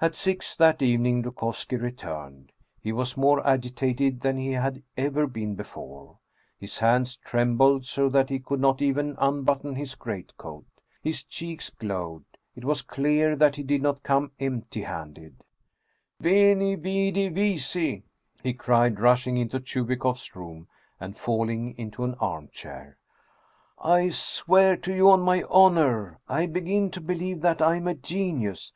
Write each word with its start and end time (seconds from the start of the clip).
At 0.00 0.16
six 0.16 0.56
that 0.56 0.82
evening 0.82 1.22
Dukovski 1.22 1.76
returned. 1.76 2.50
He 2.80 2.90
was 2.90 3.16
more 3.16 3.46
agitated 3.46 4.20
than 4.22 4.36
he 4.36 4.50
had 4.54 4.82
ever 4.96 5.28
been 5.28 5.54
before. 5.54 6.18
His 6.58 6.80
hands 6.80 7.14
trem 7.16 7.56
bled 7.56 7.84
so 7.84 8.08
that 8.08 8.28
he 8.28 8.40
could 8.40 8.58
not 8.58 8.82
even 8.82 9.14
unbutton 9.20 9.76
his 9.76 9.94
greatcoat. 9.94 10.64
His 11.00 11.22
cheeks 11.22 11.70
glowed. 11.70 12.24
It 12.56 12.64
was 12.64 12.82
clear 12.82 13.36
that 13.36 13.54
he 13.54 13.62
did 13.62 13.82
not 13.82 14.02
come 14.02 14.32
empty 14.40 14.82
handed. 14.82 15.44
172 16.18 16.26
Anton 16.26 16.84
Chekhoff" 16.84 16.84
Veni, 16.84 17.10
vidi, 17.20 17.28
vici!" 17.28 18.04
he 18.42 18.54
cried, 18.54 18.98
rushing 18.98 19.36
into 19.36 19.60
Chubikoff 19.60 20.16
s 20.16 20.34
room, 20.34 20.66
and 20.98 21.16
falling 21.16 21.78
into 21.78 22.02
an 22.02 22.14
armchair." 22.16 22.98
I 23.78 24.08
swear 24.08 24.76
to 24.78 24.92
you 24.92 25.08
on 25.08 25.20
my 25.20 25.44
honor, 25.48 26.18
I 26.28 26.46
begin 26.48 26.90
to 26.90 27.00
believe 27.00 27.42
that 27.42 27.62
I 27.62 27.76
am 27.76 27.86
a 27.86 27.94
genius! 27.94 28.72